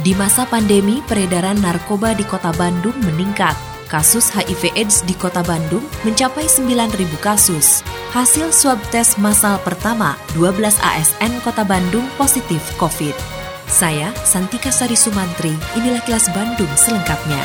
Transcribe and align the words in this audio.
Di 0.00 0.16
masa 0.16 0.48
pandemi, 0.48 1.04
peredaran 1.04 1.60
narkoba 1.60 2.16
di 2.16 2.24
kota 2.24 2.48
Bandung 2.56 2.96
meningkat. 3.04 3.52
Kasus 3.84 4.32
HIV 4.32 4.72
AIDS 4.72 5.04
di 5.04 5.12
kota 5.12 5.44
Bandung 5.44 5.84
mencapai 6.08 6.48
9.000 6.48 7.04
kasus. 7.20 7.84
Hasil 8.16 8.48
swab 8.48 8.80
tes 8.88 9.20
massal 9.20 9.60
pertama, 9.60 10.16
12 10.32 10.80
ASN 10.80 11.44
kota 11.44 11.68
Bandung 11.68 12.06
positif 12.16 12.64
COVID. 12.80 13.12
Saya, 13.68 14.08
Santika 14.24 14.72
Sari 14.72 14.96
Sumantri, 14.96 15.52
inilah 15.76 16.00
kelas 16.08 16.32
Bandung 16.32 16.70
selengkapnya. 16.80 17.42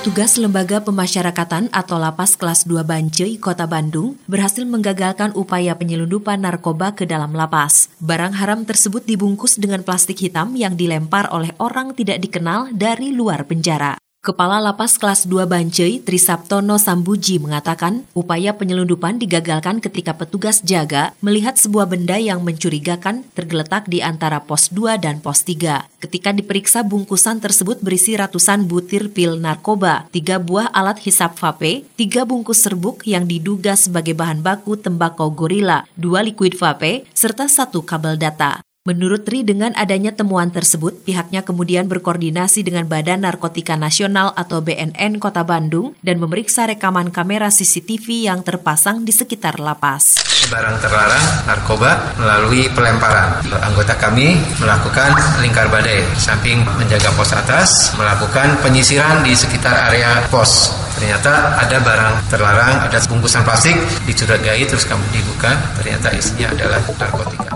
Petugas 0.00 0.40
Lembaga 0.40 0.80
Pemasyarakatan 0.80 1.68
atau 1.76 2.00
Lapas 2.00 2.32
Kelas 2.32 2.64
2 2.64 2.88
Bancai, 2.88 3.36
Kota 3.36 3.68
Bandung, 3.68 4.16
berhasil 4.24 4.64
menggagalkan 4.64 5.28
upaya 5.36 5.76
penyelundupan 5.76 6.40
narkoba 6.40 6.96
ke 6.96 7.04
dalam 7.04 7.36
lapas. 7.36 7.92
Barang 8.00 8.32
haram 8.32 8.64
tersebut 8.64 9.04
dibungkus 9.04 9.60
dengan 9.60 9.84
plastik 9.84 10.16
hitam 10.24 10.56
yang 10.56 10.72
dilempar 10.72 11.28
oleh 11.28 11.52
orang 11.60 11.92
tidak 11.92 12.16
dikenal 12.16 12.72
dari 12.72 13.12
luar 13.12 13.44
penjara. 13.44 14.00
Kepala 14.20 14.60
Lapas 14.60 15.00
Kelas 15.00 15.24
2 15.24 15.48
Bancai, 15.48 16.04
Trisaptono 16.04 16.76
Sambuji 16.76 17.40
mengatakan, 17.40 18.04
upaya 18.12 18.52
penyelundupan 18.52 19.16
digagalkan 19.16 19.80
ketika 19.80 20.12
petugas 20.12 20.60
jaga 20.60 21.16
melihat 21.24 21.56
sebuah 21.56 21.88
benda 21.88 22.20
yang 22.20 22.44
mencurigakan 22.44 23.24
tergeletak 23.32 23.88
di 23.88 24.04
antara 24.04 24.44
pos 24.44 24.68
2 24.76 25.00
dan 25.00 25.24
pos 25.24 25.40
3. 25.48 26.04
Ketika 26.04 26.36
diperiksa 26.36 26.84
bungkusan 26.84 27.40
tersebut 27.40 27.80
berisi 27.80 28.12
ratusan 28.12 28.68
butir 28.68 29.08
pil 29.08 29.40
narkoba, 29.40 30.04
tiga 30.12 30.36
buah 30.36 30.68
alat 30.68 31.00
hisap 31.00 31.40
vape, 31.40 31.88
tiga 31.96 32.28
bungkus 32.28 32.60
serbuk 32.60 33.00
yang 33.08 33.24
diduga 33.24 33.72
sebagai 33.72 34.12
bahan 34.12 34.44
baku 34.44 34.76
tembakau 34.76 35.32
gorila, 35.32 35.88
dua 35.96 36.20
liquid 36.20 36.60
vape, 36.60 37.08
serta 37.16 37.48
satu 37.48 37.80
kabel 37.88 38.20
data. 38.20 38.60
Menurut 38.88 39.28
Tri, 39.28 39.44
dengan 39.44 39.76
adanya 39.76 40.08
temuan 40.08 40.48
tersebut, 40.48 41.04
pihaknya 41.04 41.44
kemudian 41.44 41.84
berkoordinasi 41.84 42.64
dengan 42.64 42.88
Badan 42.88 43.28
Narkotika 43.28 43.76
Nasional 43.76 44.32
atau 44.32 44.64
BNN 44.64 45.20
Kota 45.20 45.44
Bandung 45.44 45.92
dan 46.00 46.16
memeriksa 46.16 46.64
rekaman 46.64 47.12
kamera 47.12 47.52
CCTV 47.52 48.24
yang 48.32 48.40
terpasang 48.40 49.04
di 49.04 49.12
sekitar 49.12 49.60
lapas. 49.60 50.24
Barang 50.48 50.80
terlarang 50.80 51.44
narkoba 51.44 52.16
melalui 52.16 52.72
pelemparan. 52.72 53.44
Anggota 53.52 54.00
kami 54.00 54.40
melakukan 54.56 55.12
lingkar 55.44 55.68
badai, 55.68 56.00
samping 56.16 56.64
menjaga 56.80 57.12
pos 57.12 57.36
atas, 57.36 57.92
melakukan 58.00 58.64
penyisiran 58.64 59.20
di 59.20 59.36
sekitar 59.36 59.92
area 59.92 60.24
pos. 60.32 60.72
Ternyata 60.96 61.60
ada 61.60 61.84
barang 61.84 62.32
terlarang, 62.32 62.88
ada 62.88 62.96
bungkusan 63.04 63.44
plastik, 63.44 63.76
dicurigai 64.08 64.64
terus 64.64 64.88
kami 64.88 65.04
dibuka, 65.12 65.52
ternyata 65.76 66.16
isinya 66.16 66.48
adalah 66.48 66.80
narkotika. 66.80 67.49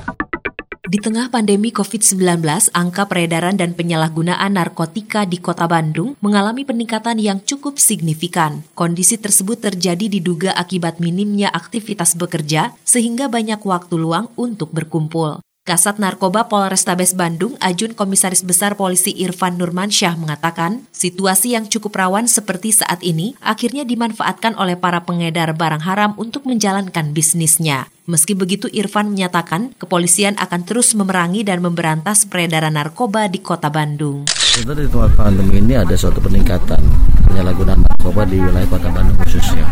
Di 0.94 1.02
tengah 1.02 1.26
pandemi 1.26 1.74
COVID-19, 1.74 2.22
angka 2.70 3.10
peredaran 3.10 3.58
dan 3.58 3.74
penyalahgunaan 3.74 4.54
narkotika 4.54 5.26
di 5.26 5.42
kota 5.42 5.66
Bandung 5.66 6.14
mengalami 6.22 6.62
peningkatan 6.62 7.18
yang 7.18 7.42
cukup 7.42 7.82
signifikan. 7.82 8.62
Kondisi 8.78 9.18
tersebut 9.18 9.58
terjadi 9.58 10.06
diduga 10.06 10.54
akibat 10.54 11.02
minimnya 11.02 11.50
aktivitas 11.50 12.14
bekerja, 12.14 12.78
sehingga 12.86 13.26
banyak 13.26 13.58
waktu 13.58 13.98
luang 13.98 14.30
untuk 14.38 14.70
berkumpul. 14.70 15.42
Kasat 15.64 15.96
Narkoba 15.96 16.44
Polrestabes 16.52 17.16
Bandung, 17.16 17.56
Ajun 17.56 17.96
Komisaris 17.96 18.44
Besar 18.44 18.76
Polisi 18.76 19.16
Irfan 19.16 19.56
Nurmansyah 19.56 20.12
mengatakan, 20.20 20.84
situasi 20.92 21.56
yang 21.56 21.72
cukup 21.72 21.96
rawan 22.04 22.28
seperti 22.28 22.76
saat 22.76 23.00
ini 23.00 23.32
akhirnya 23.40 23.88
dimanfaatkan 23.88 24.60
oleh 24.60 24.76
para 24.76 25.08
pengedar 25.08 25.56
barang 25.56 25.80
haram 25.88 26.12
untuk 26.20 26.44
menjalankan 26.44 27.16
bisnisnya. 27.16 27.88
Meski 28.04 28.36
begitu, 28.36 28.68
Irfan 28.76 29.16
menyatakan 29.16 29.72
kepolisian 29.80 30.36
akan 30.36 30.68
terus 30.68 30.92
memerangi 30.92 31.48
dan 31.48 31.64
memberantas 31.64 32.28
peredaran 32.28 32.76
narkoba 32.76 33.32
di 33.32 33.40
kota 33.40 33.72
Bandung. 33.72 34.28
Itu 34.60 34.68
di 34.76 34.84
tengah 34.84 35.16
pandemi 35.16 35.64
ini 35.64 35.80
ada 35.80 35.96
suatu 35.96 36.20
peningkatan 36.20 36.84
penyalahgunaan 37.24 37.80
narkoba 37.88 38.28
di 38.28 38.36
wilayah 38.36 38.68
kota 38.68 38.92
Bandung 38.92 39.16
khususnya. 39.24 39.64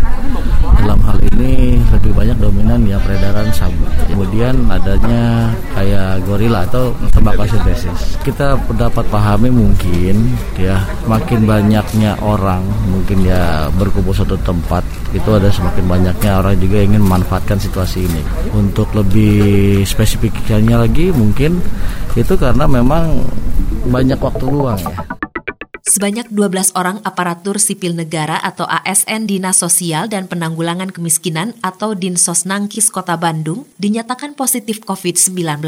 Dalam 0.80 1.04
hal 1.04 1.20
ini 1.36 1.84
lebih 1.92 2.16
dominan 2.82 2.98
ya 2.98 2.98
peredaran 2.98 3.48
sabu. 3.54 3.84
Kemudian 4.10 4.54
adanya 4.66 5.54
kayak 5.75 6.26
gorila 6.26 6.66
atau 6.66 6.91
tembakau 7.15 7.47
sintesis. 7.47 8.19
Kita 8.26 8.59
dapat 8.75 9.06
pahami 9.09 9.48
mungkin 9.48 10.34
ya 10.59 10.82
makin 11.06 11.47
banyaknya 11.47 12.19
orang 12.21 12.66
mungkin 12.91 13.22
ya 13.22 13.71
berkumpul 13.78 14.15
satu 14.15 14.34
tempat 14.42 14.82
itu 15.15 15.28
ada 15.31 15.48
semakin 15.53 15.84
banyaknya 15.87 16.42
orang 16.42 16.59
juga 16.59 16.78
ingin 16.82 17.03
memanfaatkan 17.03 17.59
situasi 17.62 18.04
ini. 18.04 18.22
Untuk 18.53 18.91
lebih 18.98 19.82
spesifiknya 19.87 20.82
lagi 20.82 21.15
mungkin 21.15 21.62
itu 22.19 22.34
karena 22.37 22.66
memang 22.66 23.22
banyak 23.88 24.19
waktu 24.19 24.44
luang 24.50 24.78
ya. 24.82 25.22
Sebanyak 25.82 26.31
12 26.31 26.78
orang 26.78 27.03
aparatur 27.03 27.59
sipil 27.59 27.98
negara 27.98 28.38
atau 28.38 28.62
ASN 28.70 29.26
Dinas 29.26 29.59
Sosial 29.59 30.06
dan 30.06 30.31
Penanggulangan 30.31 30.94
Kemiskinan 30.94 31.59
atau 31.59 31.98
Dinsos 31.98 32.47
Nangkis 32.47 32.87
Kota 32.87 33.19
Bandung 33.19 33.66
dinyatakan 33.82 34.38
positif 34.38 34.78
COVID-19. 34.87 35.59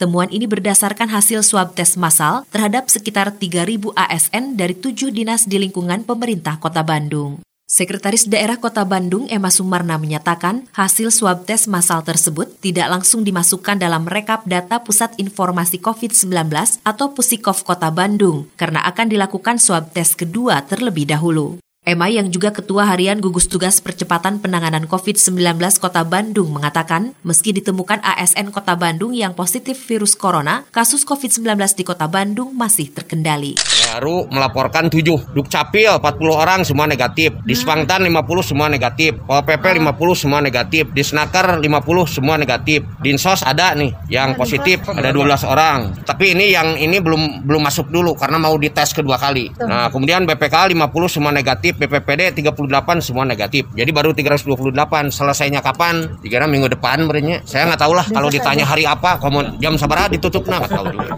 Temuan 0.00 0.32
ini 0.32 0.48
berdasarkan 0.48 1.12
hasil 1.12 1.44
swab 1.44 1.76
tes 1.76 2.00
massal 2.00 2.48
terhadap 2.48 2.88
sekitar 2.88 3.36
3.000 3.36 3.92
ASN 3.92 4.56
dari 4.56 4.72
tujuh 4.72 5.12
dinas 5.12 5.44
di 5.44 5.60
lingkungan 5.60 6.08
pemerintah 6.08 6.56
Kota 6.56 6.80
Bandung. 6.80 7.44
Sekretaris 7.70 8.26
Daerah 8.26 8.58
Kota 8.58 8.82
Bandung 8.82 9.30
Emma 9.30 9.46
Sumarna 9.46 9.94
menyatakan 9.94 10.66
hasil 10.74 11.14
swab 11.14 11.46
tes 11.46 11.70
massal 11.70 12.02
tersebut 12.02 12.50
tidak 12.58 12.90
langsung 12.90 13.22
dimasukkan 13.22 13.78
dalam 13.78 14.10
rekap 14.10 14.42
data 14.42 14.82
Pusat 14.82 15.22
Informasi 15.22 15.78
COVID-19 15.78 16.50
atau 16.82 17.14
Pusikov 17.14 17.62
Kota 17.62 17.94
Bandung 17.94 18.50
karena 18.58 18.82
akan 18.90 19.06
dilakukan 19.14 19.62
swab 19.62 19.94
tes 19.94 20.18
kedua 20.18 20.66
terlebih 20.66 21.06
dahulu. 21.06 21.62
Emma 21.80 22.12
yang 22.12 22.28
juga 22.28 22.52
Ketua 22.52 22.84
Harian 22.84 23.24
Gugus 23.24 23.48
Tugas 23.48 23.80
Percepatan 23.80 24.36
Penanganan 24.36 24.84
COVID-19 24.84 25.56
Kota 25.80 26.04
Bandung 26.04 26.52
mengatakan, 26.52 27.16
meski 27.24 27.56
ditemukan 27.56 28.04
ASN 28.04 28.52
Kota 28.52 28.76
Bandung 28.76 29.16
yang 29.16 29.32
positif 29.32 29.80
virus 29.88 30.12
corona, 30.12 30.68
kasus 30.76 31.08
COVID-19 31.08 31.56
di 31.72 31.84
Kota 31.88 32.04
Bandung 32.04 32.52
masih 32.52 32.92
terkendali. 32.92 33.56
Baru 33.96 34.28
melaporkan 34.28 34.92
7, 34.92 35.32
Dukcapil 35.32 35.88
40 35.88 36.04
orang 36.36 36.60
semua 36.68 36.84
negatif, 36.84 37.32
di 37.48 37.56
Spangtan 37.56 38.04
50 38.04 38.44
semua 38.44 38.68
negatif, 38.68 39.16
Pol 39.24 39.40
PP 39.40 39.80
50 39.80 40.20
semua 40.20 40.44
negatif, 40.44 40.84
di 40.92 41.00
Snaker 41.00 41.64
50 41.64 41.64
semua 42.04 42.36
negatif, 42.36 42.84
Dinsos 43.00 43.40
ada 43.40 43.72
nih 43.72 43.96
yang 44.12 44.36
positif 44.36 44.84
ada 44.84 45.16
12 45.16 45.48
orang. 45.48 45.96
Tapi 46.04 46.36
ini 46.36 46.52
yang 46.52 46.76
ini 46.76 47.00
belum 47.00 47.48
belum 47.48 47.62
masuk 47.64 47.88
dulu 47.88 48.12
karena 48.20 48.36
mau 48.36 48.52
dites 48.60 48.92
kedua 48.92 49.16
kali. 49.16 49.48
Nah, 49.64 49.88
kemudian 49.88 50.28
BPK 50.28 50.76
50 50.76 51.08
semua 51.08 51.32
negatif 51.32 51.69
negatif, 51.70 52.02
BPPD 52.02 52.20
38 52.42 52.98
semua 53.00 53.24
negatif. 53.24 53.64
Jadi 53.74 53.90
baru 53.94 54.10
328. 54.10 55.14
Selesainya 55.14 55.60
kapan? 55.62 56.18
Dikira 56.22 56.50
minggu 56.50 56.70
depan 56.70 57.06
berenya. 57.06 57.42
Saya 57.46 57.70
nggak 57.70 57.80
tahu 57.80 57.92
lah 57.94 58.06
kalau 58.10 58.28
ditanya 58.30 58.66
hari 58.66 58.84
apa, 58.86 59.18
kalau 59.22 59.46
jam 59.62 59.78
sabar 59.78 60.10
ditutup 60.10 60.46
nah 60.50 60.58
nggak 60.62 60.72
tahu 60.72 60.86
juga. 60.90 61.14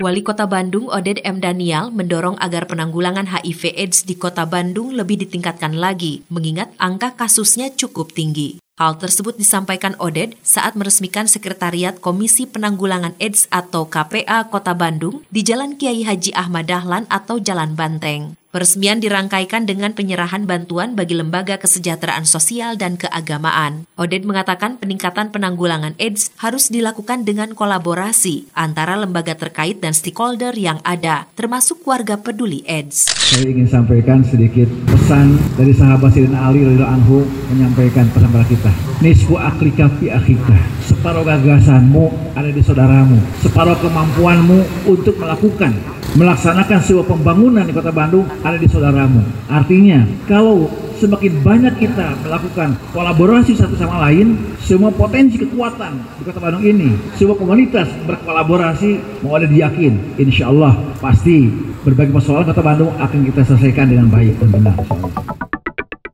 Wali 0.00 0.24
Kota 0.24 0.48
Bandung 0.48 0.88
Oded 0.88 1.20
M. 1.20 1.44
Daniel 1.44 1.92
mendorong 1.92 2.40
agar 2.40 2.64
penanggulangan 2.64 3.28
HIV 3.28 3.76
AIDS 3.76 4.08
di 4.08 4.16
Kota 4.16 4.48
Bandung 4.48 4.96
lebih 4.96 5.20
ditingkatkan 5.20 5.76
lagi, 5.76 6.24
mengingat 6.32 6.72
angka 6.80 7.12
kasusnya 7.20 7.68
cukup 7.76 8.16
tinggi. 8.16 8.56
Hal 8.80 8.96
tersebut 8.96 9.36
disampaikan 9.36 9.92
Oded 10.00 10.40
saat 10.40 10.72
meresmikan 10.72 11.28
Sekretariat 11.28 12.00
Komisi 12.00 12.48
Penanggulangan 12.48 13.12
AIDS 13.20 13.44
atau 13.52 13.84
KPA 13.84 14.48
Kota 14.48 14.72
Bandung 14.72 15.20
di 15.28 15.44
Jalan 15.44 15.76
Kiai 15.76 16.00
Haji 16.00 16.32
Ahmad 16.32 16.64
Dahlan 16.64 17.04
atau 17.12 17.36
Jalan 17.36 17.76
Banteng. 17.76 18.40
Peresmian 18.50 18.98
dirangkaikan 18.98 19.62
dengan 19.62 19.94
penyerahan 19.94 20.42
bantuan 20.42 20.98
bagi 20.98 21.14
lembaga 21.14 21.54
kesejahteraan 21.54 22.26
sosial 22.26 22.74
dan 22.74 22.98
keagamaan. 22.98 23.86
Oded 23.94 24.26
mengatakan 24.26 24.74
peningkatan 24.74 25.30
penanggulangan 25.30 25.94
AIDS 26.02 26.34
harus 26.42 26.66
dilakukan 26.66 27.22
dengan 27.22 27.54
kolaborasi 27.54 28.50
antara 28.58 28.98
lembaga 28.98 29.38
terkait 29.38 29.78
dan 29.78 29.94
stakeholder 29.94 30.50
yang 30.58 30.82
ada, 30.82 31.30
termasuk 31.38 31.86
warga 31.86 32.18
peduli 32.18 32.66
AIDS. 32.66 33.14
Saya 33.14 33.54
ingin 33.54 33.70
sampaikan 33.70 34.26
sedikit 34.26 34.66
pesan 34.90 35.38
dari 35.54 35.70
sahabat 35.70 36.10
Sidina 36.10 36.50
Ali 36.50 36.66
Ridho 36.66 36.82
Anhu 36.82 37.22
menyampaikan 37.54 38.10
pesan 38.10 38.34
pada 38.34 38.50
kita. 38.50 38.69
Nisfu 39.00 39.36
aklika 39.36 39.88
fi 39.98 40.12
akhika. 40.12 40.58
Separuh 40.84 41.24
gagasanmu 41.24 42.34
ada 42.36 42.50
di 42.52 42.60
saudaramu. 42.60 43.16
Separuh 43.40 43.78
kemampuanmu 43.80 44.88
untuk 44.90 45.16
melakukan 45.16 45.72
melaksanakan 46.18 46.78
sebuah 46.82 47.06
pembangunan 47.06 47.62
di 47.62 47.70
kota 47.70 47.94
Bandung 47.94 48.26
ada 48.42 48.58
di 48.58 48.66
saudaramu. 48.66 49.22
Artinya, 49.46 50.02
kalau 50.26 50.66
semakin 50.98 51.38
banyak 51.40 51.74
kita 51.78 52.18
melakukan 52.26 52.74
kolaborasi 52.90 53.54
satu 53.54 53.78
sama 53.78 54.10
lain, 54.10 54.34
semua 54.58 54.90
potensi 54.90 55.38
kekuatan 55.38 56.02
di 56.18 56.22
kota 56.26 56.40
Bandung 56.42 56.64
ini, 56.66 56.90
semua 57.14 57.38
komunitas 57.38 57.86
berkolaborasi 58.04 59.22
mau 59.22 59.38
ada 59.38 59.46
diyakin, 59.46 60.18
insya 60.18 60.50
Allah 60.50 60.74
pasti 60.98 61.46
berbagai 61.86 62.12
persoalan 62.12 62.46
kota 62.50 62.62
Bandung 62.62 62.90
akan 62.98 63.20
kita 63.30 63.40
selesaikan 63.46 63.86
dengan 63.88 64.10
baik 64.10 64.34
dan 64.42 64.48
benar. 64.50 64.76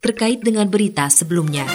Terkait 0.05 0.38
dengan 0.38 0.70
berita 0.70 1.11
sebelumnya. 1.11 1.67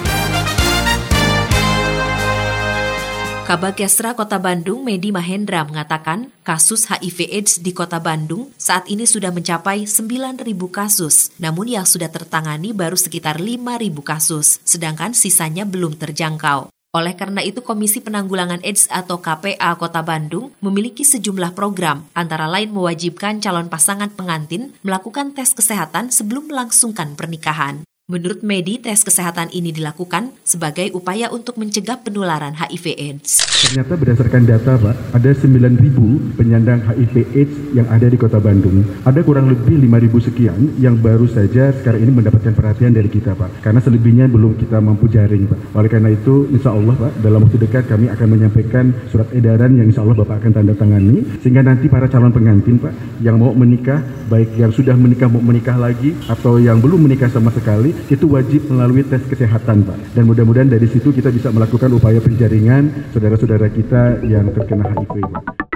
Kabakesra 3.52 4.16
Kota 4.16 4.40
Bandung 4.40 4.88
Medi 4.88 5.12
Mahendra 5.12 5.68
mengatakan 5.68 6.32
kasus 6.40 6.88
HIV 6.88 7.28
AIDS 7.36 7.60
di 7.60 7.76
Kota 7.76 8.00
Bandung 8.00 8.48
saat 8.56 8.88
ini 8.88 9.04
sudah 9.04 9.28
mencapai 9.28 9.84
9.000 9.84 10.40
kasus, 10.72 11.36
namun 11.36 11.68
yang 11.68 11.84
sudah 11.84 12.08
tertangani 12.08 12.72
baru 12.72 12.96
sekitar 12.96 13.44
5.000 13.44 13.92
kasus, 14.08 14.64
sedangkan 14.64 15.12
sisanya 15.12 15.68
belum 15.68 16.00
terjangkau. 16.00 16.72
Oleh 16.96 17.12
karena 17.20 17.44
itu, 17.44 17.60
Komisi 17.60 18.00
Penanggulangan 18.00 18.64
AIDS 18.64 18.88
atau 18.88 19.20
KPA 19.20 19.76
Kota 19.76 20.00
Bandung 20.00 20.56
memiliki 20.64 21.04
sejumlah 21.04 21.52
program, 21.52 22.08
antara 22.16 22.48
lain 22.48 22.72
mewajibkan 22.72 23.44
calon 23.44 23.68
pasangan 23.68 24.16
pengantin 24.16 24.72
melakukan 24.80 25.36
tes 25.36 25.52
kesehatan 25.52 26.08
sebelum 26.08 26.48
melangsungkan 26.48 27.20
pernikahan. 27.20 27.84
Menurut 28.12 28.44
Medi, 28.44 28.76
tes 28.76 29.08
kesehatan 29.08 29.56
ini 29.56 29.72
dilakukan 29.72 30.36
sebagai 30.44 30.92
upaya 30.92 31.32
untuk 31.32 31.56
mencegah 31.56 31.96
penularan 32.04 32.60
HIV 32.60 33.00
AIDS. 33.00 33.40
Ternyata 33.64 33.96
berdasarkan 33.96 34.44
data, 34.44 34.76
Pak, 34.76 35.16
ada 35.16 35.32
9.000 35.32 36.36
penyandang 36.36 36.84
HIV 36.92 37.16
AIDS 37.32 37.56
yang 37.72 37.88
ada 37.88 38.12
di 38.12 38.20
Kota 38.20 38.44
Bandung. 38.44 38.84
Ada 39.08 39.24
kurang 39.24 39.48
lebih 39.48 39.80
5.000 39.88 40.28
sekian 40.28 40.60
yang 40.84 41.00
baru 41.00 41.24
saja 41.24 41.72
sekarang 41.72 42.04
ini 42.04 42.12
mendapatkan 42.12 42.52
perhatian 42.52 42.92
dari 42.92 43.08
kita, 43.08 43.32
Pak. 43.32 43.64
Karena 43.64 43.80
selebihnya 43.80 44.28
belum 44.28 44.60
kita 44.60 44.84
mampu 44.84 45.08
jaring, 45.08 45.48
Pak. 45.48 45.72
Oleh 45.72 45.88
karena 45.88 46.12
itu, 46.12 46.52
insya 46.52 46.76
Allah, 46.76 46.92
Pak, 47.00 47.24
dalam 47.24 47.48
waktu 47.48 47.64
dekat 47.64 47.88
kami 47.88 48.12
akan 48.12 48.28
menyampaikan 48.28 48.92
surat 49.08 49.32
edaran 49.32 49.72
yang 49.80 49.88
insya 49.88 50.04
Allah 50.04 50.20
Bapak 50.20 50.44
akan 50.44 50.52
tanda 50.52 50.76
tangani, 50.76 51.24
sehingga 51.40 51.64
nanti 51.64 51.88
para 51.88 52.12
calon 52.12 52.36
pengantin, 52.36 52.76
Pak, 52.76 53.24
yang 53.24 53.40
mau 53.40 53.56
menikah, 53.56 54.04
baik 54.28 54.60
yang 54.60 54.76
sudah 54.76 55.00
menikah 55.00 55.32
mau 55.32 55.40
menikah 55.40 55.80
lagi, 55.80 56.12
atau 56.28 56.60
yang 56.60 56.84
belum 56.84 57.08
menikah 57.08 57.32
sama 57.32 57.56
sekali, 57.56 58.01
itu 58.10 58.26
wajib 58.30 58.72
melalui 58.72 59.04
tes 59.06 59.22
kesehatan 59.28 59.84
Pak. 59.86 60.18
Dan 60.18 60.26
mudah-mudahan 60.26 60.70
dari 60.72 60.88
situ 60.88 61.12
kita 61.12 61.30
bisa 61.30 61.52
melakukan 61.52 61.92
upaya 61.94 62.18
penjaringan 62.24 63.14
saudara-saudara 63.14 63.68
kita 63.70 64.24
yang 64.26 64.50
terkena 64.56 64.90
HIV 64.90 65.22
Pak. 65.28 65.71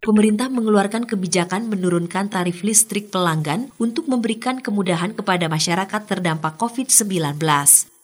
Pemerintah 0.00 0.48
mengeluarkan 0.48 1.04
kebijakan 1.04 1.68
menurunkan 1.68 2.32
tarif 2.32 2.64
listrik 2.64 3.12
pelanggan 3.12 3.68
untuk 3.76 4.08
memberikan 4.08 4.56
kemudahan 4.56 5.12
kepada 5.12 5.44
masyarakat 5.44 6.08
terdampak 6.08 6.56
COVID-19. 6.56 7.36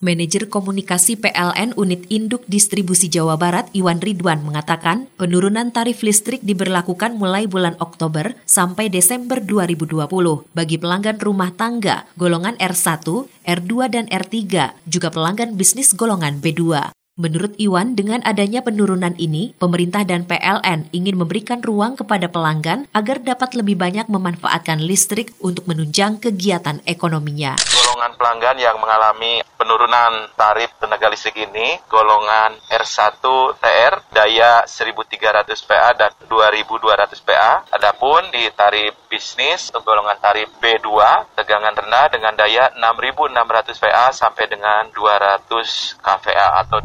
Manajer 0.05 0.53
Komunikasi 0.53 1.17
PLN 1.17 1.73
Unit 1.73 2.05
Induk 2.13 2.45
Distribusi 2.45 3.09
Jawa 3.09 3.41
Barat 3.41 3.73
Iwan 3.73 4.05
Ridwan 4.05 4.45
mengatakan 4.45 5.09
penurunan 5.17 5.73
tarif 5.73 6.05
listrik 6.05 6.45
diberlakukan 6.45 7.17
mulai 7.17 7.49
bulan 7.49 7.81
Oktober 7.81 8.37
sampai 8.45 8.93
Desember 8.93 9.41
2020 9.41 10.05
bagi 10.53 10.77
pelanggan 10.77 11.17
rumah 11.17 11.49
tangga 11.57 12.05
golongan 12.21 12.61
R1, 12.61 13.09
R2 13.49 13.73
dan 13.89 14.05
R3, 14.13 14.37
juga 14.85 15.09
pelanggan 15.09 15.57
bisnis 15.57 15.97
golongan 15.97 16.45
B2. 16.45 16.93
Menurut 17.17 17.57
Iwan, 17.57 17.97
dengan 17.97 18.21
adanya 18.29 18.61
penurunan 18.61 19.17
ini, 19.17 19.57
pemerintah 19.57 20.05
dan 20.05 20.29
PLN 20.29 20.93
ingin 20.93 21.17
memberikan 21.17 21.65
ruang 21.65 21.97
kepada 21.97 22.29
pelanggan 22.29 22.85
agar 22.93 23.25
dapat 23.25 23.57
lebih 23.57 23.81
banyak 23.81 24.05
memanfaatkan 24.13 24.85
listrik 24.85 25.33
untuk 25.41 25.65
menunjang 25.65 26.21
kegiatan 26.21 26.85
ekonominya 26.85 27.57
golongan 27.97 28.13
pelanggan 28.21 28.57
yang 28.61 28.77
mengalami 28.77 29.41
penurunan 29.57 30.29
tarif 30.37 30.69
tenaga 30.77 31.09
listrik 31.09 31.49
ini 31.49 31.81
golongan 31.89 32.53
R1 32.69 33.25
TR 33.57 33.95
daya 34.13 34.69
1300 34.69 35.49
PA 35.65 35.97
dan 35.97 36.13
2200 36.29 37.17
PA. 37.25 37.65
Adapun 37.73 38.21
di 38.37 38.45
tarif 38.53 38.93
bisnis 39.09 39.73
golongan 39.73 40.21
tarif 40.21 40.53
B2 40.61 40.93
tegangan 41.41 41.73
rendah 41.73 42.07
dengan 42.13 42.37
daya 42.37 42.69
6600 42.77 43.81
PA 43.81 44.13
sampai 44.13 44.45
dengan 44.45 44.93
200 44.93 45.97
kVA 45.97 46.49
atau 46.69 46.85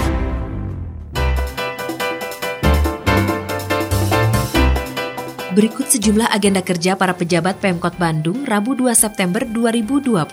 Berikut 5.51 5.83
sejumlah 5.83 6.31
agenda 6.31 6.63
kerja 6.63 6.95
para 6.95 7.11
pejabat 7.11 7.59
Pemkot 7.59 7.99
Bandung 7.99 8.47
Rabu 8.47 8.71
2 8.71 8.95
September 8.95 9.43
2020. 9.43 10.23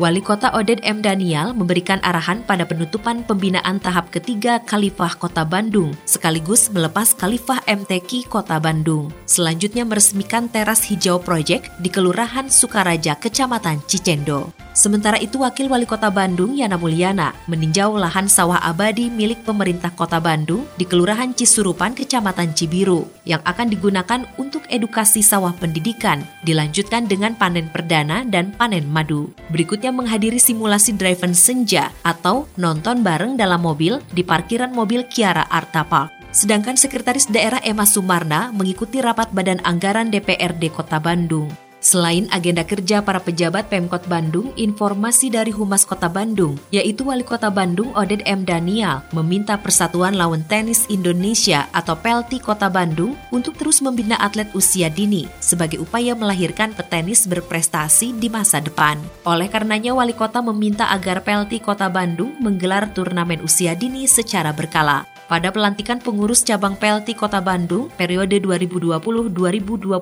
Wali 0.00 0.22
Kota 0.24 0.56
Oded 0.56 0.80
M. 0.80 1.04
Daniel 1.04 1.52
memberikan 1.52 2.00
arahan 2.00 2.40
pada 2.48 2.64
penutupan 2.64 3.28
pembinaan 3.28 3.76
tahap 3.76 4.08
ketiga 4.08 4.64
Khalifah 4.64 5.20
Kota 5.20 5.44
Bandung, 5.44 5.92
sekaligus 6.08 6.72
melepas 6.72 7.12
Khalifah 7.12 7.60
MTQ 7.68 8.24
Kota 8.32 8.56
Bandung. 8.56 9.12
Selanjutnya 9.28 9.84
meresmikan 9.84 10.48
teras 10.48 10.80
hijau 10.88 11.20
proyek 11.20 11.68
di 11.84 11.92
Kelurahan 11.92 12.48
Sukaraja, 12.48 13.20
Kecamatan 13.20 13.84
Cicendo. 13.84 14.63
Sementara 14.74 15.22
itu, 15.22 15.38
Wakil 15.38 15.70
Wali 15.70 15.86
Kota 15.86 16.10
Bandung, 16.10 16.58
Yana 16.58 16.74
Mulyana, 16.74 17.30
meninjau 17.46 17.94
lahan 17.94 18.26
sawah 18.26 18.58
abadi 18.58 19.06
milik 19.06 19.46
pemerintah 19.46 19.94
Kota 19.94 20.18
Bandung 20.18 20.66
di 20.74 20.82
Kelurahan 20.82 21.30
Cisurupan, 21.30 21.94
Kecamatan 21.94 22.58
Cibiru, 22.58 23.06
yang 23.22 23.38
akan 23.46 23.70
digunakan 23.70 24.26
untuk 24.34 24.66
edukasi 24.66 25.22
sawah 25.22 25.54
pendidikan, 25.54 26.26
dilanjutkan 26.42 27.06
dengan 27.06 27.38
panen 27.38 27.70
perdana 27.70 28.26
dan 28.26 28.50
panen 28.50 28.82
madu. 28.90 29.30
Berikutnya 29.54 29.94
menghadiri 29.94 30.42
simulasi 30.42 30.98
driven 30.98 31.38
senja 31.38 31.94
atau 32.02 32.50
nonton 32.58 33.06
bareng 33.06 33.38
dalam 33.38 33.62
mobil 33.62 34.02
di 34.10 34.26
parkiran 34.26 34.74
mobil 34.74 35.06
Kiara 35.06 35.46
Arta 35.54 35.86
Park. 35.86 36.34
Sedangkan 36.34 36.74
Sekretaris 36.74 37.30
Daerah 37.30 37.62
Emma 37.62 37.86
Sumarna 37.86 38.50
mengikuti 38.50 38.98
rapat 38.98 39.30
Badan 39.30 39.62
Anggaran 39.62 40.10
DPRD 40.10 40.66
Kota 40.74 40.98
Bandung. 40.98 41.46
Selain 41.84 42.24
agenda 42.32 42.64
kerja 42.64 43.04
para 43.04 43.20
pejabat 43.20 43.68
Pemkot 43.68 44.08
Bandung, 44.08 44.56
informasi 44.56 45.28
dari 45.28 45.52
Humas 45.52 45.84
Kota 45.84 46.08
Bandung, 46.08 46.56
yaitu 46.72 47.04
Wali 47.04 47.20
Kota 47.20 47.52
Bandung 47.52 47.92
Oded 47.92 48.24
M. 48.24 48.48
Daniel, 48.48 49.04
meminta 49.12 49.60
Persatuan 49.60 50.16
Lawan 50.16 50.40
Tenis 50.48 50.88
Indonesia 50.88 51.68
atau 51.76 51.92
PELTI 51.92 52.40
Kota 52.40 52.72
Bandung 52.72 53.12
untuk 53.28 53.60
terus 53.60 53.84
membina 53.84 54.16
atlet 54.16 54.48
usia 54.56 54.88
dini 54.88 55.28
sebagai 55.44 55.76
upaya 55.76 56.16
melahirkan 56.16 56.72
petenis 56.72 57.28
berprestasi 57.28 58.16
di 58.16 58.32
masa 58.32 58.64
depan. 58.64 58.96
Oleh 59.28 59.52
karenanya, 59.52 59.92
Wali 59.92 60.16
Kota 60.16 60.40
meminta 60.40 60.88
agar 60.88 61.20
PELTI 61.20 61.60
Kota 61.60 61.92
Bandung 61.92 62.32
menggelar 62.40 62.96
turnamen 62.96 63.44
usia 63.44 63.76
dini 63.76 64.08
secara 64.08 64.56
berkala. 64.56 65.13
Pada 65.24 65.48
pelantikan 65.48 65.96
pengurus 66.04 66.44
cabang 66.44 66.76
PLT 66.76 67.16
Kota 67.16 67.40
Bandung 67.40 67.88
periode 67.96 68.36
2020-2025, 68.44 69.96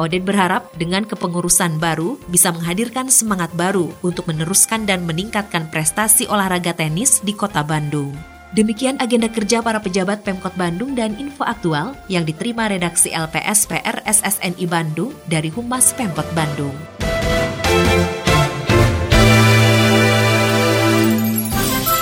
Oded 0.00 0.22
berharap 0.24 0.72
dengan 0.80 1.04
kepengurusan 1.04 1.76
baru 1.76 2.16
bisa 2.32 2.48
menghadirkan 2.56 3.12
semangat 3.12 3.52
baru 3.52 3.92
untuk 4.00 4.24
meneruskan 4.24 4.88
dan 4.88 5.04
meningkatkan 5.04 5.68
prestasi 5.68 6.24
olahraga 6.32 6.72
tenis 6.72 7.20
di 7.20 7.36
Kota 7.36 7.60
Bandung. 7.60 8.16
Demikian 8.56 8.96
agenda 8.96 9.28
kerja 9.28 9.60
para 9.60 9.76
pejabat 9.76 10.24
Pemkot 10.24 10.56
Bandung 10.56 10.96
dan 10.96 11.12
info 11.20 11.44
aktual 11.44 11.92
yang 12.08 12.24
diterima 12.24 12.72
redaksi 12.72 13.12
LPS 13.12 13.68
PR 13.68 14.00
SSNI 14.08 14.64
Bandung 14.64 15.12
dari 15.28 15.52
Humas 15.52 15.92
Pemkot 15.92 16.24
Bandung. 16.32 16.72